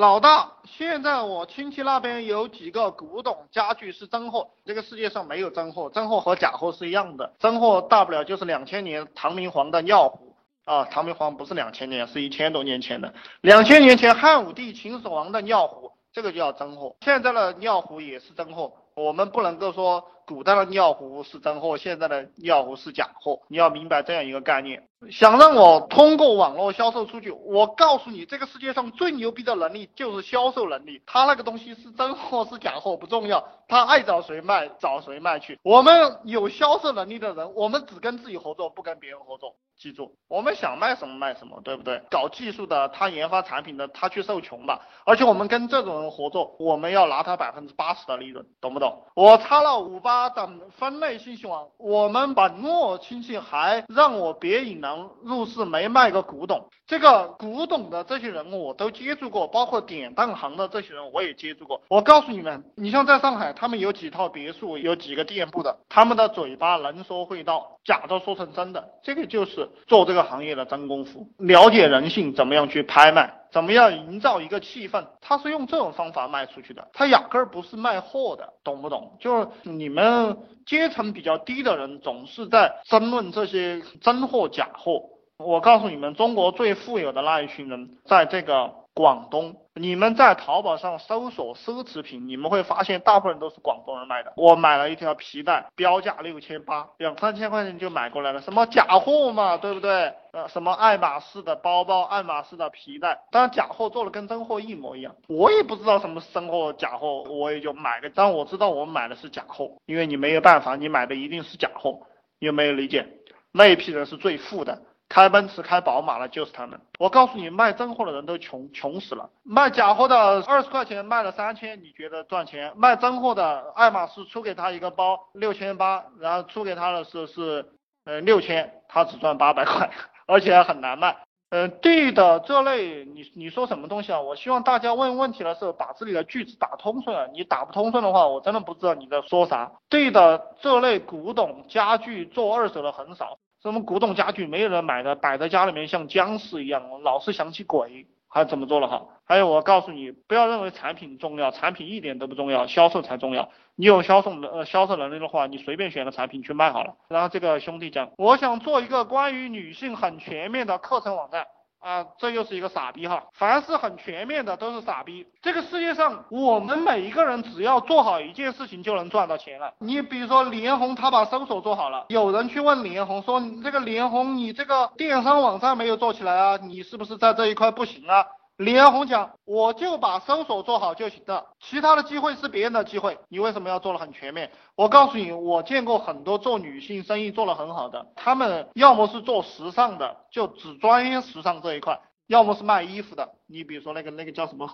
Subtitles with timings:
[0.00, 10.34] 老大，现在我亲戚那边有几个古董家具是真货，这个世界上没有真货，真货和假货是一样的，真货大不了就是两千年唐明皇的尿壶
[10.64, 24.86] 啊，唐明皇不是两千年，是一千多年前的，两千年前汉武帝秦始皇的尿壶，这个叫真货，现在的尿壶也是真货，我们不能够说古代的尿壶是真货，现在的尿壶是假货，你要明白这样一个概念。
[25.10, 31.02] 想让我通过网络销售出去，我告诉你，这个世界上最牛逼的能力就是销售能力。
[31.06, 35.58] 他那个东西是真货是假货不重要，他爱找谁卖找谁卖去。
[35.62, 39.54] 我们有销售能力的人，我们只跟自己合作，不跟别人合作。
[39.78, 42.02] 记住，我们想卖什么卖什么，对不对？
[42.10, 44.86] 搞技术的，他研发产品的，他去受穷吧。
[45.06, 48.79] 而且我们跟这种人合作，我们要拿他百分之八十的利润，懂不
[49.14, 56.68] 我插了五八等分类信息网，我们本诺亲戚还让我别引狼入室没卖个古董。
[56.86, 61.80] 这个古董的这些人我都接触过，包括典当行的这些人我也接触过。
[61.88, 71.28] 我告诉你们，你像在上海，他们有几套别墅，有几个店铺的，他们的嘴巴能说会道，假的说成真的，这个就是做这个行业的真功夫。
[71.38, 79.16] 了解人性，怎么样去拍卖，怎么样营造一个气氛，他是用这种方法卖出去的，他压根儿不是卖货的，懂不懂？
[79.20, 85.02] 就是你们阶层比较低的人总是在争论这些真货假货。
[85.38, 89.56] 我告诉你们，中国最富有的那一群人，在这个广东。
[89.74, 94.30] 你们在淘宝上搜索奢侈品，你们会发现大部分都是广东人卖的。
[94.36, 100.12] 我买了一条皮带，标价六千八，两三千块钱就买过来了，什么假货嘛，对不对？
[100.32, 105.16] 呃，什么爱马仕的包包，爱马仕的皮带，当然假货做的跟真货一模一样。
[105.28, 108.12] 我也不知道什么是真货假货，我也就买个。
[108.14, 112.00] 但我知道我买的是假货，因为你没有办法，你买的一定是假货，
[112.38, 113.06] 有没有理解？
[113.50, 114.82] 那一批人是最富的。
[115.10, 116.80] 开奔驰、开宝马的就是他们。
[117.00, 119.28] 我告诉你，卖真货的人都穷穷死了。
[119.42, 122.72] 卖假货的二十块钱卖了三千，你觉得赚钱？
[122.76, 127.66] 卖真货的爱马仕出给他一个包六千八，然后出给他的是是
[128.04, 129.90] 呃六千，他只赚八百块，
[130.26, 131.16] 而且还很难卖。
[131.48, 134.20] 嗯，对的，这类你你说什么东西啊？
[134.20, 137.30] 我希望大家问问题的时候把这里的句子打通顺。
[137.34, 139.72] 你打不通顺的话，我真的不知道你在说啥。
[139.88, 143.36] 对的，这类古董家具做二手的很少。
[143.62, 149.06] 什么古董家具没有人买的，摆在家里面像僵尸一样，老是想起鬼，还怎么做了哈？
[149.24, 153.50] 还有我告诉你，不要认为产品重要，产品一点都不重要，销售才重要。
[153.76, 156.94] 你有销售能呃销售能力的话，你随便选个产品去卖好了。
[157.08, 161.46] 然后这个兄弟讲，我想做一个关于女性很全面的课程网站。
[161.80, 163.24] 啊，这又是一个傻逼哈！
[163.32, 165.26] 凡是很全面的都是傻逼。
[165.40, 169.72] 这个世界上，我们每一个人只要做好一件事情就能赚到钱了。
[169.78, 176.58] 你比如说，李彦宏他把搜索做好了，有人去问李彦宏说：“你这个李彦宏，你这个电商网站没有做起来啊？
[176.62, 178.26] 你是不是在这一块不行啊？”
[178.60, 183.18] 李彦宏讲，我就把搜索做好就行了，其他的机会是别人的机会。
[183.30, 184.50] 你为什么要做的很全面？
[184.76, 191.94] 我告诉你，我见过很多做女性生意做的很好的，他们要么是做时尚的，就只专业时尚这一块；
[192.26, 193.30] 要么是卖衣服的。
[193.46, 194.70] 你比如说那个那个叫什么，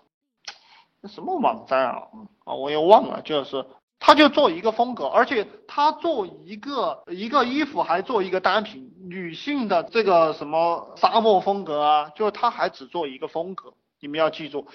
[1.01, 2.03] 那什么网站啊？
[2.45, 3.65] 啊，我又忘了，就是。
[3.99, 14.67] 他就做一个风格，而且他做一个一个衣服还做一个单品，女性的这个什么沙漠风格啊，就是他还只做一个风格，你们要记住，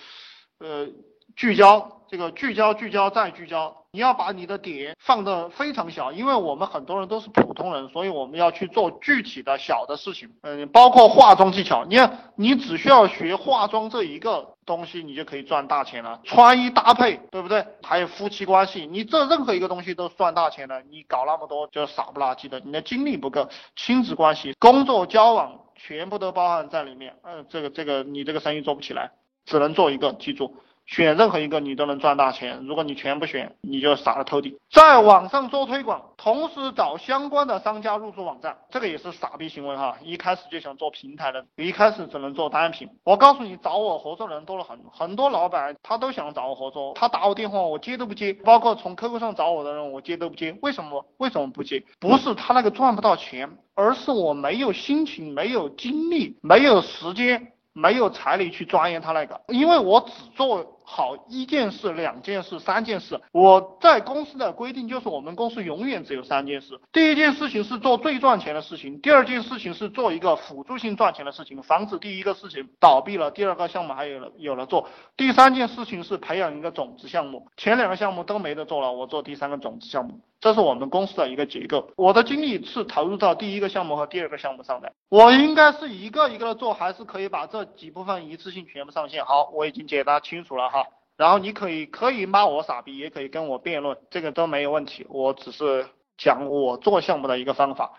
[0.60, 0.88] 呃，
[1.36, 3.78] 聚焦这个聚焦聚焦再聚焦。
[3.94, 10.30] 你要把你的点放的非常小，因为我们很多人都是普通人，所以我们要去做具体的小的事情。
[10.44, 16.22] 嗯，包括化妆技巧，你看，你只需要学化妆这一个东西，你就可以赚大钱了。
[16.24, 17.66] 穿衣搭配，对不对？
[17.84, 20.82] 还有夫妻关系，你这任何一个东西都赚大钱了。
[20.90, 23.50] 你搞那么多就傻不拉几的，你的精力不够。
[23.76, 27.14] 亲子关系、工作交往全部都包含在里面。
[27.24, 29.12] 嗯，这个这个你这个生意做不起来，
[29.46, 30.56] 只能做一个，记住。
[30.86, 34.58] 选任何一个你都能赚大钱，如果你全部选，你就傻了透顶。
[34.72, 39.98] 在网上做推广，同时找相关的商家入驻网站，这个也是傻逼行为哈。
[40.02, 42.90] 一开始就想做平台的，一开始只能做单品。
[43.04, 50.58] 我告诉你，找我合作的人多了很很多，老板他都想找我合作，他打我电话我接都不接，包括从 QQ 上找我的人我接都不接。
[50.62, 51.06] 为什么？
[51.18, 51.84] 为什么不接？
[52.00, 60.78] 不是他那个赚不到钱，而是我没有心情、没有精力、没有时间、没有财力去钻研他那个，因为我只做。
[60.94, 63.22] 好一件事、两件事、三件事。
[63.32, 66.78] 我在公司的规定就是，我们公司永远只有三件事。
[66.92, 74.90] 第一件事情是做最赚钱的事情，第二件事情是做一个辅助性赚钱的事情，防止第一个事情倒闭了，第二个项目还有了有了做。
[75.16, 80.20] 第三件事情是培养一个种子项目，前两个项目都没得做了，我做第三个种子项目。
[80.42, 84.92] 这是我们公司的一个结构，我的精力是投入到第一个项目和第二个项目上的。
[85.08, 89.24] 我应该是一个一个的做，还是可以把这几部分一次性全部上线？
[89.24, 90.81] 好，我已经解答清楚了哈。
[91.22, 95.06] 然后你可以可以骂我傻逼，也可以跟我辩论，这个都没有问题。
[95.08, 95.86] 我只是
[96.18, 97.94] 讲我做项目的一个方法。